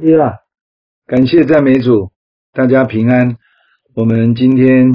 [0.00, 0.38] 利亚，
[1.06, 2.10] 感谢赞美主，
[2.54, 3.36] 大家平安。
[3.94, 4.92] 我们今天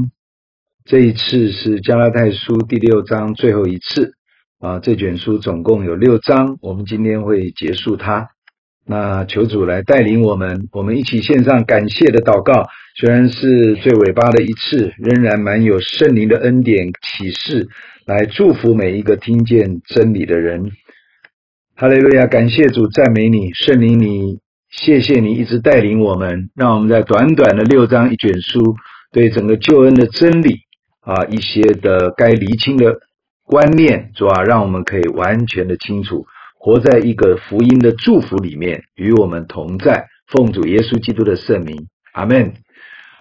[0.83, 4.13] 这一次是加拉太书第六章最后一次
[4.59, 8.29] 啊，这卷书总共有六章，我们今天会结束它。
[8.87, 12.67] 那求主来带领我们，我们一起献上感谢的祷告。
[12.99, 17.67] 虽然是最尾巴的一次，仍然满有圣灵的恩典启示，
[18.07, 20.71] 来祝福每一个听见真理的人。
[21.75, 22.25] 哈利路亚！
[22.25, 24.39] 感谢主，赞美你，圣灵你，
[24.77, 28.75] 谢谢你一直带领我们，让我们在短短的六章一卷书，
[29.11, 30.59] 对整个救恩的真理
[31.01, 32.97] 啊，一些的该厘清的
[33.45, 36.25] 观念，主啊，让我们可以完全的清楚，
[36.59, 40.07] 活在一个福音的祝福里面，与我们同在。
[40.27, 42.53] 奉主耶稣基督的圣名，阿门。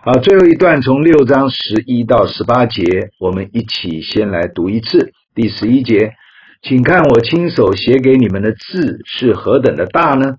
[0.02, 5.12] 好，最后一段从六章十一到十八节，我们一起先来读一次。
[5.34, 6.14] 第十一节。
[6.62, 10.36] 请看我亲手写给你们的字是何等的大呢？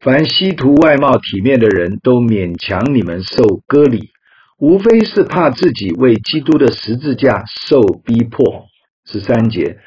[0.00, 4.10] 凡希图外貌体面的人都勉强你们受割礼，
[4.58, 8.66] 无非是怕自己为基督的十字架受逼迫。
[9.04, 9.78] 十三节，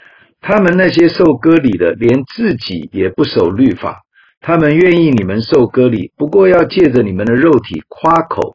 [0.41, 4.01] 他们那些受割礼的，连自己也不守律法，
[4.41, 8.53] 他们愿意你们受割礼，不过要借着你们的肉体夸口。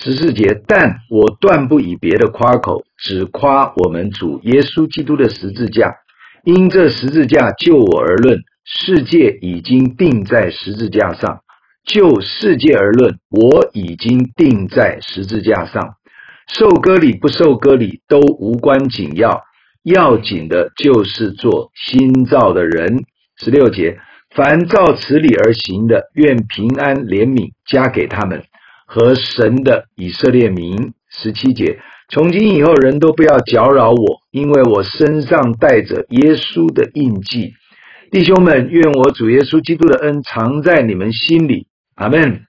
[0.00, 5.96] 十四节，但我断不以别的夸口，只夸我们主耶稣基督的十字架。
[6.44, 11.40] 因这十字架就我而论，世界已经钉在十字架上；
[11.84, 15.94] 就世界而论，我已经钉在十字架上。
[16.46, 19.42] 受割礼不受割礼都无关紧要，
[19.84, 23.04] 要紧的就是做新造的人。
[23.42, 23.98] 十六节，
[24.34, 28.44] 凡照此理而行的，愿平安怜悯加给他们
[28.86, 30.92] 和神的以色列民。
[31.08, 31.80] 十七节。
[32.08, 37.54] 从今以后，人都不要搅扰我，因为我身上带着耶稣的印记。
[38.10, 41.68] 弟兄们，愿我主耶稣基督的恩常在你们心里。
[41.94, 42.42] 阿门。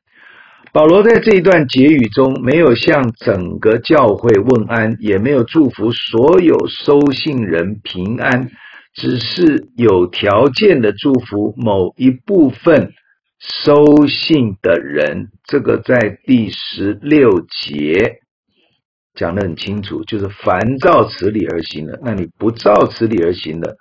[0.74, 8.50] 保罗在这一段结语中，没有向整个教会问安，也没有祝福所有收信人平安，
[8.96, 12.94] 只是有条件的祝福某一部分
[13.40, 15.28] 收信的人。
[15.46, 18.18] 这个在第十六节。
[19.13, 23.75] 讲得很清楚，就是凡照此理而行的，那你不照此理而行的，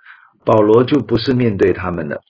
[0.45, 2.21] 保罗就不是面对他们的。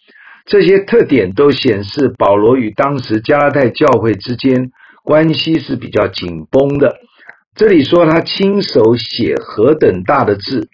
[0.46, 4.72] 这些特点都显示保罗与当时加拉太教会之间
[5.04, 6.98] 关系是比较紧绷的。
[7.56, 10.70] 这里说他亲手写何等大的字，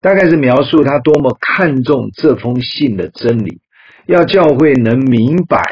[0.00, 3.60] 大概是描述他多么看重这封信的真理，
[4.06, 5.62] 要教会能明白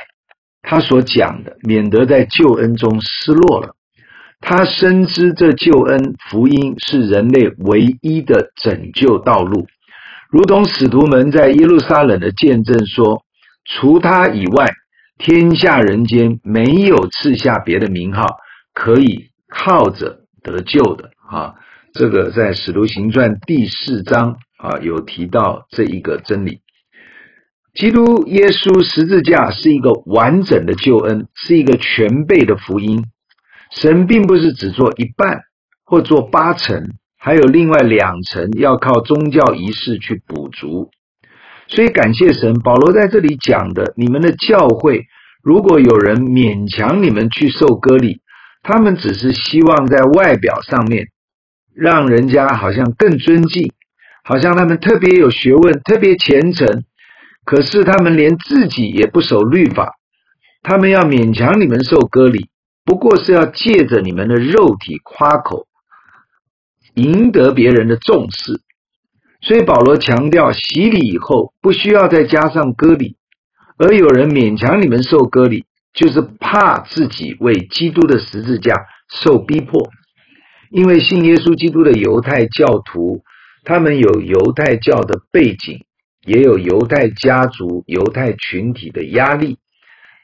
[0.63, 3.75] 他所讲的，免得在救恩中失落了。
[4.41, 9.67] 他深知这救恩福音是人类唯一的拯救道路，
[10.31, 13.23] 如同使徒们在耶路撒冷的见证说
[13.65, 14.67] ：“除他以外，
[15.17, 18.37] 天下人间没有赐下别的名号
[18.75, 21.55] 可以靠着得救的。”啊，
[21.95, 26.61] 这个在使徒行传第四章啊有提到这一个真理。
[27.75, 33.05] 基督耶稣十字架是一个完整的救恩，是一个全备的福音。
[33.71, 35.41] 神并不是只做一半
[35.85, 36.95] 或做八成，
[37.29, 40.89] 还有另外两层要靠宗教仪式去补足。
[41.67, 45.05] 所以感谢神，保罗在这里讲的，你们的教会
[45.43, 48.23] 如果有人勉强你们去受割礼，
[48.63, 51.09] 他们只是希望在外表上面
[51.75, 53.75] 让人家好像更尊敬，
[54.25, 56.85] 好像他们特别有学问、特别虔诚，
[57.45, 59.97] 可是他们连自己也不守律法，
[60.63, 62.49] 他们要勉强你们受割礼。
[62.87, 65.67] 不过是要借着你们的肉体夸口，
[66.99, 68.61] 赢得别人的重视。
[69.41, 73.17] 所以保罗强调，洗礼以后不需要再加上割礼，
[73.79, 75.65] 而有人勉强你们受割礼，
[75.95, 78.75] 就是怕自己为基督的十字架
[79.23, 79.89] 受逼迫。
[80.71, 83.23] 因为信耶稣基督的犹太教徒，
[83.65, 85.85] 他们有犹太教的背景，
[86.27, 89.59] 也有犹太家族、犹太群体的压力。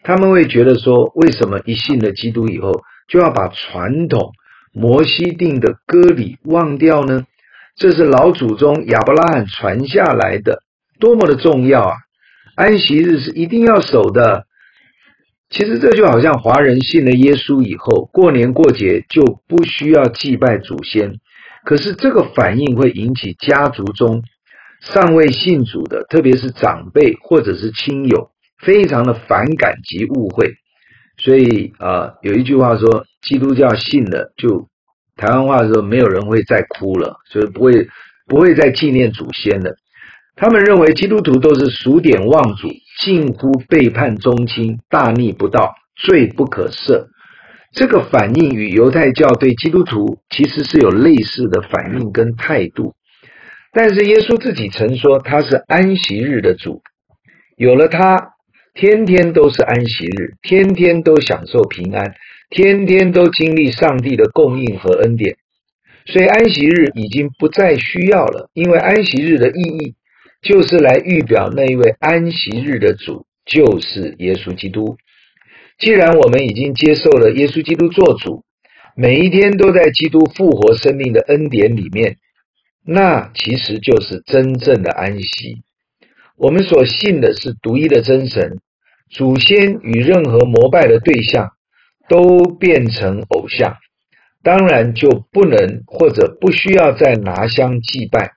[0.02, 4.32] 他们会觉得说，为什么一信了基督以后，就要把传统
[4.74, 7.24] 摩西定的割礼忘掉呢？
[7.76, 10.62] 这是老祖宗亚伯拉罕传下来的，
[10.98, 11.96] 多么的重要啊！
[12.56, 14.46] 安息日是一定要守的。
[15.50, 21.20] 其实这就好像华人信了耶稣以后，过年过节就不需要祭拜祖先。
[21.64, 24.22] 可是这个反应会引起家族中
[24.80, 28.30] 尚未信主的，特别是长辈或者是亲友。
[28.62, 30.54] 非常的反感及误会，
[31.16, 34.68] 所以啊、有一句话说，基督教信了，就
[35.16, 37.88] 台湾话说，没有人会再哭了，所以不会
[38.26, 39.76] 不会再纪念祖先了。
[40.36, 42.68] 他们认为基督徒都是数典忘祖，
[43.00, 47.06] 近乎背叛宗亲，大逆不道，罪不可赦。
[47.72, 52.94] 这个反应与犹太教对基督徒其实是有类似的反应跟态度。
[53.72, 56.82] 但是耶稣自己曾说他是安息日的主，
[57.56, 58.33] 有了他，
[58.74, 62.14] 天天都是安息日，天天都享受平安，
[62.50, 65.36] 天天都经历上帝的供应和恩典。
[66.06, 69.94] 所以安息日已经不再需要了，因为安息日的意义
[70.42, 74.96] 就是来预表那一位安息日的主，就是耶稣基督。
[75.78, 78.44] 既然我们已经接受了耶稣基督做主，
[78.96, 82.16] 每一天都在基督复活生命的恩典里面，
[82.84, 85.63] 那其实就是真正的安息。
[86.36, 88.58] 我们所信的是独一的真神，
[89.10, 91.52] 祖先与任何膜拜的对象
[92.08, 93.76] 都变成偶像。
[94.42, 98.32] 当然就不能或者不需要再拿香祭拜，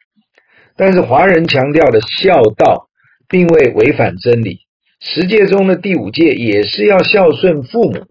[0.77, 2.87] 但是华人强调的孝道
[3.27, 4.59] 并未违反真理。
[5.01, 8.05] 十诫中的第五诫也是要孝顺父母，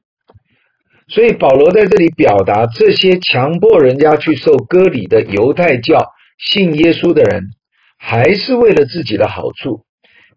[1.08, 7.52] 所以保罗在这里表达这些强迫人家去受割礼的犹太教信耶稣的人，
[7.98, 9.84] 还是为了自己的好处，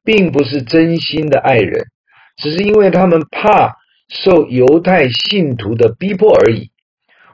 [0.03, 1.85] 并不是真心的爱人，
[2.37, 3.75] 只是因为他们怕
[4.07, 6.71] 受犹太信徒的逼迫而已。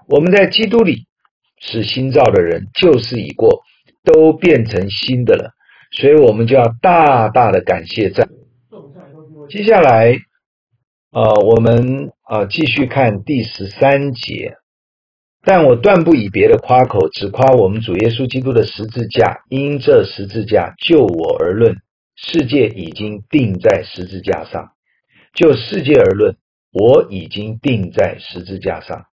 [0.08, 1.08] 我们在基督里
[1.60, 3.62] 是新造的人，旧事已过，
[4.04, 5.52] 都变成新的了。
[5.92, 8.28] 所以，我们就要大大的感谢赞。
[9.50, 10.18] 接下来，
[11.12, 14.56] 呃，我们呃继续看第十三节。
[15.46, 19.44] 但我断不以别的夸口，只夸我们主耶稣基督的十字架。
[19.48, 21.78] 因这十字架就我而论，
[22.16, 24.72] 世界已经定在十字架上；
[25.36, 26.36] 就世界而论，
[26.74, 29.06] 我已经定在十字架上。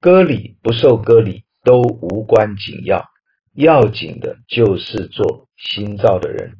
[0.00, 3.06] 割礼不受割礼都无关紧要，
[3.52, 6.52] 要紧的就是做新造的人。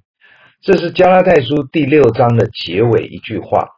[0.61, 3.69] 这是加拉太书第六章的结尾一句话。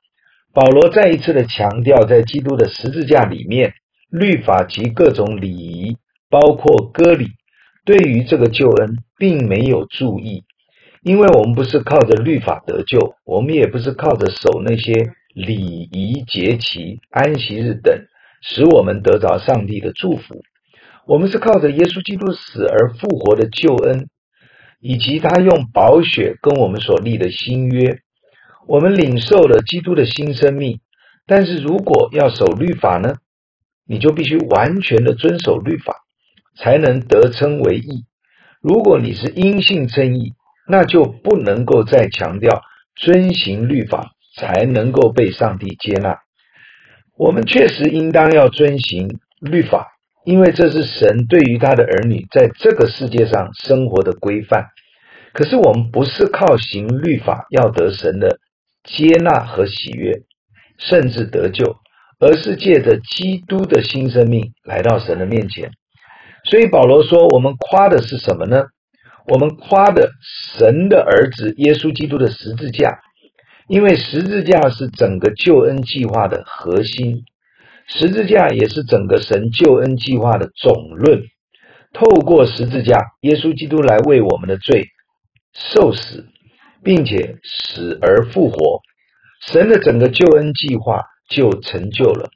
[0.55, 3.75] 保罗再一次的强调，在基督的十字架里面，
[4.11, 5.97] 律法及各种礼仪，
[6.31, 7.29] 包括割礼，
[7.85, 10.45] 对于这个救恩并没有注意，
[11.03, 14.93] 因为我们不是靠着律法得救，我们也不是靠着守那些
[15.35, 18.07] 礼仪节期、安息日等。
[18.43, 20.43] 使我们得着上帝的祝福。
[21.07, 24.09] 我们是靠着耶稣基督死而复活的救恩，
[24.79, 27.99] 以及他用宝血跟我们所立的新约，
[28.69, 30.81] 我们领受了基督的新生命。
[31.27, 33.15] 但是如果要守律法呢？
[33.87, 35.97] 你就必须完全的遵守律法，
[36.59, 38.05] 才能得称为义。
[38.61, 40.35] 如果你是因信称义，
[40.69, 42.63] 那就不能够再强调
[42.97, 46.19] 遵行律法才能够被上帝接纳。
[47.17, 49.93] 我们确实应当要遵行律法，
[50.25, 54.67] 因为这是神对于他的儿女在这个世界上生活的规范。
[55.33, 58.39] 可是我们不是靠行律法要得神的
[58.83, 60.23] 接纳和喜悦，
[60.79, 61.77] 甚至得救，
[62.19, 65.71] 而是借着基督的新生命来到神的面前。
[66.45, 68.65] 所以保罗说：“我们夸的是什么呢？
[69.27, 70.11] 我们夸的
[70.55, 73.01] 神的儿子耶稣基督的十字架。”
[73.69, 77.25] 因为十字架是整个救恩计划的核心，
[77.89, 81.23] 十字架也是整个神救恩计划的总论。
[81.93, 84.85] 透过十字架，耶稣基督来为我们的罪
[85.53, 86.27] 受死，
[86.85, 88.83] 并且死而复活，
[89.49, 92.31] 神的整个救恩计划就成就了。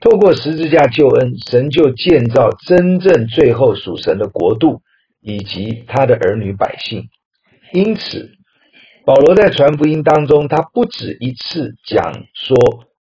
[0.00, 4.82] 透过十字架救恩，神就建造真正最后属神的国度
[5.20, 7.08] 以及他的儿女百姓。
[7.72, 8.30] 因此，
[9.04, 12.56] 保罗在传福音当中，他不止一次讲说：“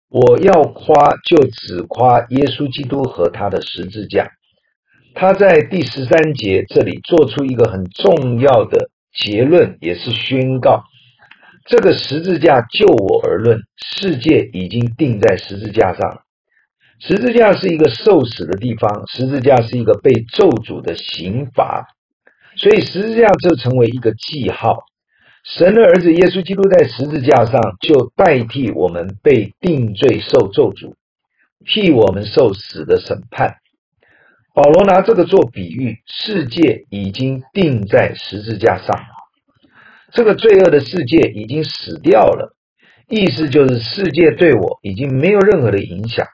[0.08, 4.28] 我要夸，就只夸耶稣基督和他的十字架。”
[5.14, 10.84] 他在第十三节这里做出一个很重要的结论，也是宣告：
[11.68, 16.22] 这个十字架就我而论，世界已经定在十字架上。
[17.00, 21.88] 十字架是一个受死的地方，十字架是一个被咒诅的刑罚，
[22.56, 24.84] 所以十字架就成为一个记号。
[25.44, 30.94] 神的儿子耶稣基督在十字架上就代替我们被定罪受咒诅，
[31.64, 33.56] 替我们受死的审判。
[34.54, 38.86] 保罗拿这个做比喻，世界已经定在十字架上，
[40.16, 42.56] 这个罪恶的世界已经死掉了。
[43.08, 46.26] 意思就是世界对我已经没有任何的影响，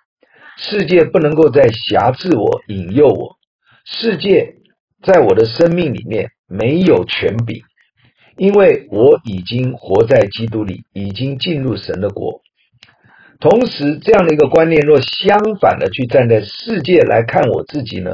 [0.57, 3.37] 世界不能够再挟制我、引诱我，
[3.85, 4.55] 世界
[5.03, 7.61] 在我的生命里面没有权柄。
[8.37, 12.41] 因为我已经活在基督里，已经进入神的国。
[13.41, 18.13] 同时，这样的一个观念若相反的去站在世界来看我自己呢？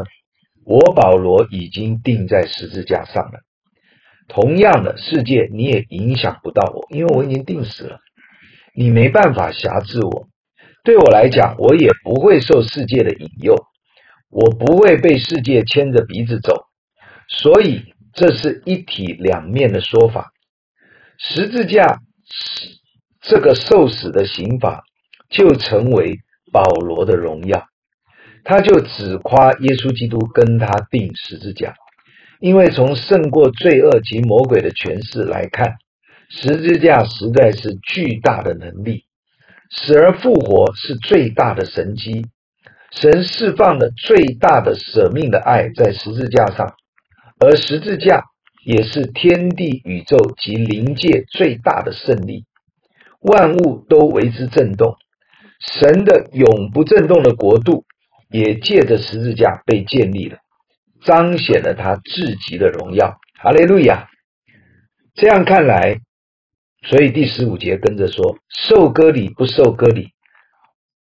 [0.65, 3.41] 我保罗已经钉在十字架上了。
[4.29, 7.99] 同样的，世界你也影响不到我，因为我已经定死了。
[8.75, 10.29] 你没办法辖制我。
[10.85, 13.57] 对我来讲，我也不会受世界的引诱，
[14.31, 16.65] 我不会被世界牵着鼻子走。
[17.29, 20.31] 所以，这是一体两面的说法。
[21.19, 22.01] 十字架
[23.21, 24.85] 这个受死的刑罚，
[25.29, 26.19] 就成为
[26.53, 27.67] 保罗的荣耀。
[28.45, 31.75] 他就只夸耶稣基督跟他定十字架，
[32.41, 35.77] 因为从胜过罪恶及魔鬼的权势来看，
[36.31, 39.05] 十字架实在是巨大的能力。
[39.71, 42.25] 死而复活是最大的神迹，
[42.91, 46.75] 神释放了最大的舍命的爱在十字架上，
[47.39, 48.25] 而十字架
[48.65, 52.45] 也是天地宇宙及灵界最大的胜利，
[53.21, 54.97] 万物都为之震动，
[55.61, 57.85] 神的永不震动的国度
[58.31, 60.39] 也借着十字架被建立了，
[61.03, 63.19] 彰显了他至极的荣耀。
[63.35, 64.09] 哈利路亚！
[65.15, 66.01] 这样看来。
[66.83, 70.13] 所以第十五节跟着说，受割礼不受割礼，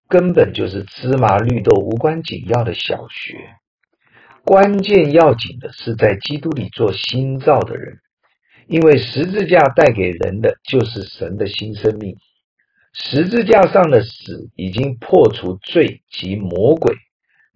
[0.08, 3.38] 根本就是芝麻绿豆无关紧要的小学。
[4.44, 7.98] 关键要紧的是在基督里做新造的人，
[8.66, 12.16] 因为十字架带给人的就是神的新生命。
[12.92, 16.96] 十字架上的死已经破除罪及魔鬼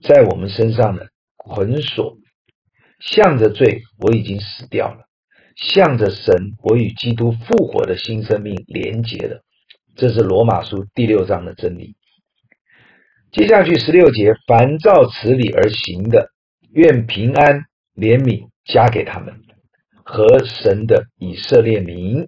[0.02, 2.16] 在我们身上的捆锁，
[3.06, 5.04] 向着罪，我已经死掉了。
[5.56, 9.42] 向着神，我与基督复活的新生命连结了。
[9.94, 11.96] 这是罗马书第六章的真理。
[13.30, 16.30] 接下去十六节，凡照此理而行的，
[16.72, 19.34] 愿平安怜悯加给他们
[20.04, 22.26] 和神的以色列民。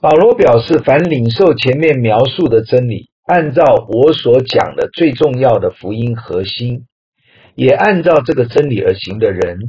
[0.00, 6.86] 保罗表示，凡领受前面描述的真理，按照我所讲的最重要的福音核心，
[7.56, 9.66] 也按照这个真理而行的人。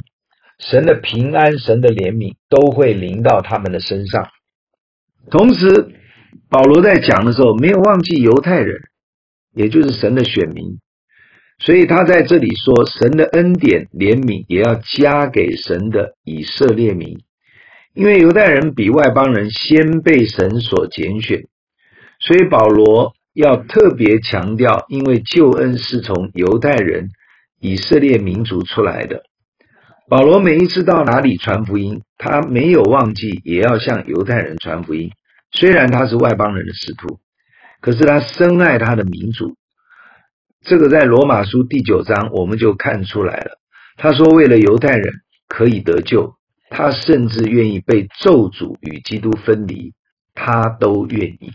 [0.60, 4.28] 神的平安、神的怜悯都会临到他们的身上。
[5.30, 5.94] 同时，
[6.50, 8.80] 保罗在讲的时候没有忘记犹太人，
[9.54, 10.80] 也就是神的选民，
[11.60, 17.20] 所以他在这里说，神的恩典、怜悯也要加给神的以色列民，
[17.94, 21.42] 因为犹太人比外邦人先被神所拣选，
[22.18, 27.10] 所以保罗要特别强调，因为救恩是从犹太人、
[27.60, 29.22] 以色列民族出来的。
[30.08, 35.10] 保罗每一次到哪里传福音，他没有忘记也要向犹太人传福音。
[35.52, 37.20] 虽然他是外邦人的使徒，
[37.80, 39.56] 可是他深爱他的民族。
[40.62, 43.58] 这个在罗马书第九章我们就看出来了。
[43.96, 45.14] 他说，为了犹太人
[45.48, 46.34] 可以得救，
[46.70, 49.92] 他甚至愿意被咒诅与基督分离，
[50.34, 51.52] 他都愿意。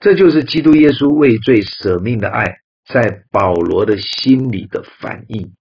[0.00, 5.52] 这就是基督耶稣为罪舍命的爱，在保罗的心里的反应。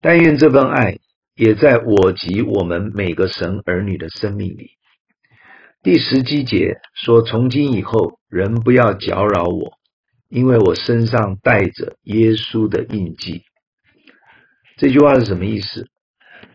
[0.00, 0.98] 但愿这份爱。
[1.34, 4.72] 也在我及我们每个神儿女的生命里。
[5.82, 9.78] 第十七节说：“从今以后，人不要搅扰我，
[10.28, 13.44] 因为我身上带着耶稣的印记。”
[14.76, 15.88] 这句话是什么意思？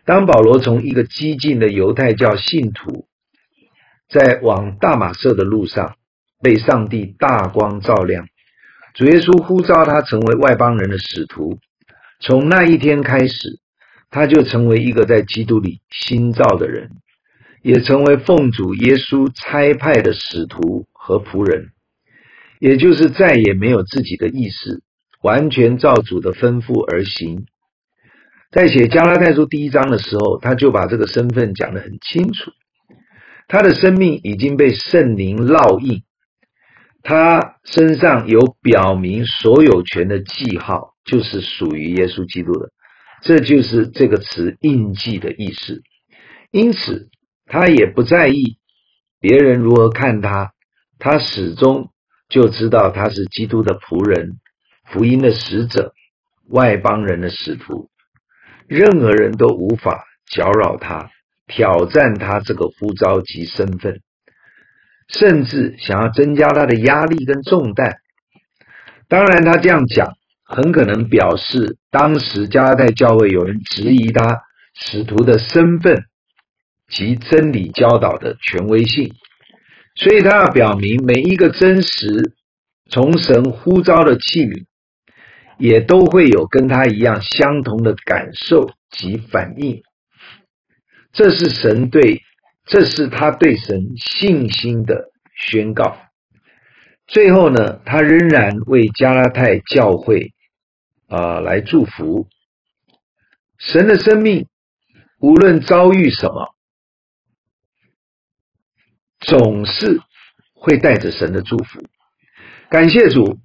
[0.06, 3.08] 当保罗从一个激进的犹太教信徒，
[4.10, 5.96] 在往大马色的路上，
[6.40, 8.28] 被上帝大光照亮，
[8.98, 11.60] 主耶稣呼召他成为外邦人的使徒。
[12.20, 13.60] 从那一天开始。
[14.10, 16.92] 他就成为一个在基督里新造的人，
[17.62, 21.72] 也成为奉主耶稣差派的使徒和仆人，
[22.58, 24.82] 也就是再也没有自己的意识，
[25.22, 27.48] 完全照主的吩咐而行。
[28.50, 32.52] 在写加拉太书第一章的时候，他就把这个身份讲得很清楚。
[33.50, 36.04] 他的生命已经被圣灵烙印，
[37.10, 42.72] 他身上有表明所有权的记号，就是属于耶稣基督的。
[43.22, 45.84] 这就是这个词“印记”的意思，
[46.52, 47.08] 因此
[47.46, 48.58] 他也不在意
[49.22, 50.52] 别人如何看他，
[51.00, 51.92] 他始终
[52.28, 54.34] 就知道他是基督的仆人、
[54.84, 55.94] 福音的使者、
[56.50, 57.90] 外邦人的使徒，
[58.68, 61.10] 任何人都无法搅扰他、
[61.48, 64.02] 挑战他这个呼召及身份，
[65.08, 67.98] 甚至想要增加他的压力跟重担。
[69.08, 70.16] 当然，他这样讲。
[70.50, 76.06] 很可能表示，当时加拉太教会有人质疑他使徒的身份
[76.88, 79.14] 及真理教导的权威性，
[79.96, 82.32] 所以他要表明每一个真实
[82.90, 84.64] 从神呼召的器皿，
[85.58, 89.82] 也都会有跟他一样相同的感受及反应。
[91.12, 92.22] 这是神对，
[92.68, 95.98] 这是他对神信心的宣告。
[97.08, 100.34] 最后呢，他仍然为加拉太教会。
[101.10, 102.28] 啊、呃，来祝福
[103.58, 104.50] 神的生命，
[105.22, 106.54] 无论遭遇什么，
[109.22, 110.02] 总是
[110.54, 111.82] 会带着神的祝福。
[112.70, 113.40] 感谢主，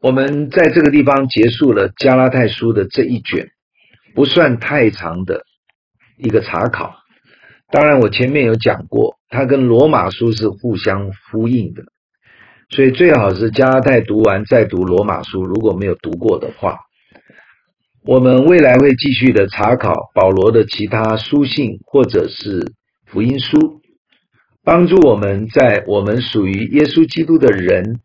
[0.00, 3.50] 我们在这个地方结束了加拉太书的这一卷，
[4.14, 5.42] 不算太长的
[6.16, 6.97] 一个查考。
[7.70, 11.82] 当然，我前面有讲过，它跟罗马书是互相呼应的，
[12.70, 15.42] 所以最好是加拉太读完再读罗马书。
[15.42, 16.80] 如果没有读过的话，
[18.04, 22.72] 我们未来会继续的查考保罗的其他书信或者是
[23.06, 23.80] 福音书，
[24.64, 28.00] 帮助我们在我们属于耶稣基督的人。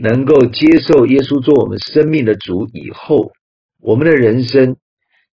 [0.00, 3.32] 能够接受耶稣做我们生命的主以后，
[3.82, 4.76] 我们的人生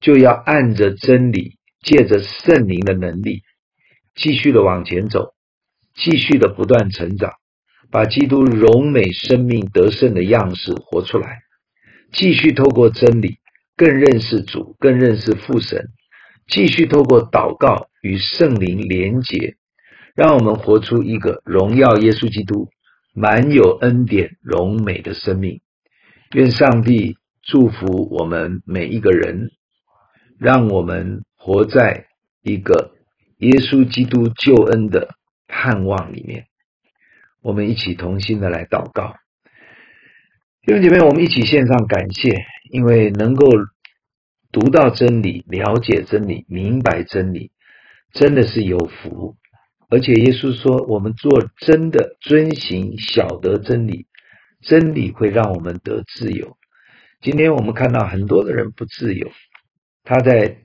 [0.02, 1.55] 就要按着真理，
[1.86, 3.44] 借着圣灵的能力，
[4.16, 5.34] 继续的往前走，
[5.96, 7.32] 继续的不断成长，
[7.92, 11.40] 把基督荣美生命得胜的样式活出来，
[12.12, 13.38] 继续透过真理
[13.78, 15.90] 更认识主，更认识父神，
[16.48, 19.56] 继续透过祷告与圣灵连结，
[20.16, 22.70] 让我们活出一个荣耀耶稣基督。
[23.18, 25.62] 满有恩典、荣美的生命，
[26.34, 29.52] 愿上帝祝福我们每一个人，
[30.38, 32.08] 让我们活在
[32.42, 32.96] 一个
[33.38, 35.10] 耶稣基督救恩的
[35.48, 36.48] 盼望里面。
[37.44, 39.14] 我们一起同心的来祷告，
[40.64, 42.36] 弟兄姐妹，我们一起献上感谢，
[42.72, 43.48] 因为能够
[44.52, 47.52] 读到真理、了解真理、明白真理，
[48.12, 49.36] 真的是有福。
[49.88, 54.08] 而且耶稣说：“我们做真的遵行，晓得真理，
[54.64, 56.58] 真理会让我们得自由。”
[57.22, 59.30] 今天我们看到很多的人不自由，
[60.04, 60.58] 他在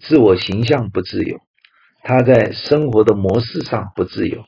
[0.00, 1.38] 自我形象不自由，
[2.02, 4.44] 他在生活的模式上不自由，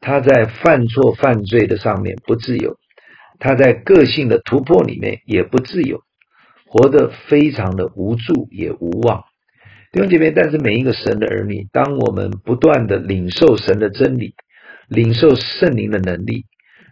[0.00, 2.76] 他在犯错犯罪的上面不自由，
[3.38, 6.00] 他在个性的突破里面也不自由，
[6.66, 9.24] 活得非常的无助也无望。
[9.90, 14.34] 弟兄姐妹，但是每一个神的儿女，当我们不断的领受神的真理，
[14.88, 16.46] 领受圣灵的能力，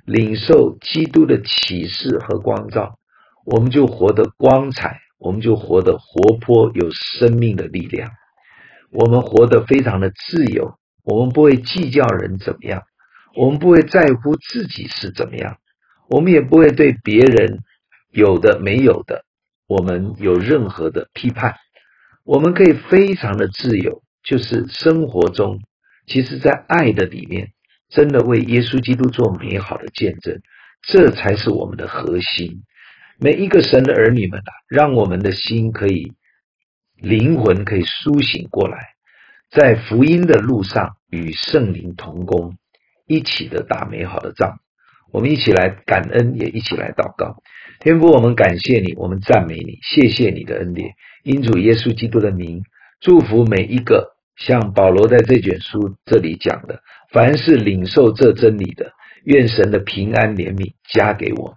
[0.04, 2.98] 领受基督的启示和光照，
[3.46, 8.10] 我们就活得光彩，我们就活得活泼有生命的力量，
[8.90, 12.84] 我们活得非常的自由，我们不会计较人怎么样，
[13.36, 15.58] 我们不会在乎自己是怎么样，
[16.08, 17.58] 我们也不会对别人
[18.10, 19.24] 有的没有的，
[19.68, 21.54] 我们有任何的批判。
[22.24, 25.60] 我们可以非常的自由，就是生活中，
[26.06, 27.52] 其实，在爱的里面，
[27.90, 30.40] 真的为耶稣基督做美好的见证，
[30.82, 32.62] 这才是我们的核心。
[33.22, 36.14] 每一个神的儿女们啊，让我们的心可以，
[36.96, 38.78] 灵魂可以苏醒过来，
[39.50, 42.56] 在福音的路上与圣灵同工，
[43.06, 44.60] 一起的打美好的仗。
[45.12, 47.42] 我们一起来感恩，也一起来祷告。
[47.80, 50.94] 天父，我们感谢你，我们赞美你，谢谢你的恩典。
[51.22, 52.62] 因主耶稣基督的名，
[53.00, 56.80] 祝福每一个像保罗在这卷书这里讲的，
[57.12, 58.92] 凡是领受这真理的，
[59.24, 61.56] 愿神的平安怜悯加给我们，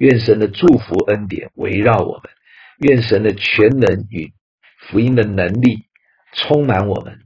[0.00, 2.30] 愿神的祝福恩典围绕我们，
[2.78, 4.32] 愿神的全能与
[4.78, 5.84] 福音的能力
[6.32, 7.18] 充满我们，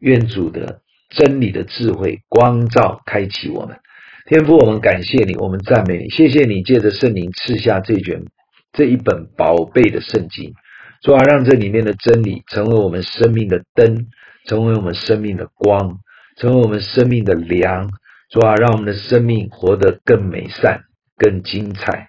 [0.00, 3.78] 愿主的真理的智慧光照开启我们。
[4.26, 8.24] 天父，我们感谢你，我们赞美你，谢谢你借着圣灵赐下这卷
[8.72, 10.52] 这一本宝贝的圣经。
[11.02, 14.08] 主啊，让这里面的真理成为我们生命的灯，
[14.46, 15.98] 成为我们生命的光，
[16.36, 17.88] 成为我们生命的粮。
[18.30, 20.80] 主啊，让我们的生命活得更美善、
[21.16, 22.08] 更精彩。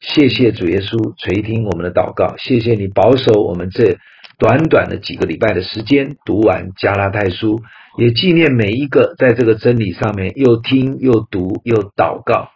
[0.00, 3.98] 谢谢主耶稣垂听我们的祷告，谢谢你保守我们这
[4.38, 7.60] 短短的几个礼拜的时间读完加拉太书，
[7.98, 12.48] 也纪念每一个在这个真理上面又听又读又祷告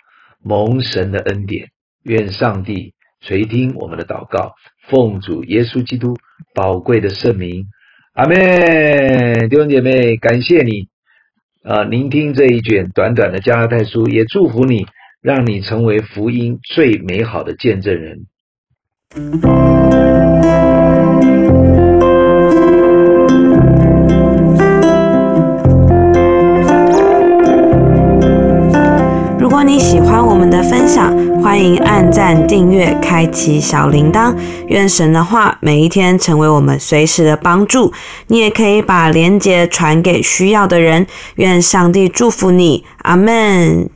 [0.42, 1.68] 蒙神的恩典。
[2.02, 4.52] 愿上帝垂听我们的祷告。
[4.88, 6.16] 奉主耶稣基督
[6.54, 7.66] 宝贵的圣名，
[8.14, 9.48] 阿妹。
[9.48, 10.88] 弟兄姐妹，感谢你
[11.62, 14.86] 啊、聆听这一卷短短的加拉太书，也祝福你，
[15.24, 18.26] 让你成为福音最美好的见证人。
[29.40, 34.36] 如果你喜欢我们的分享，欢迎按赞、订阅、开启小铃铛。
[34.66, 37.90] 愿神的话每一天成为我们随时的帮助。
[38.26, 41.06] 你也可以把连接传给需要的人。
[41.36, 43.88] 愿上帝祝福你，阿门。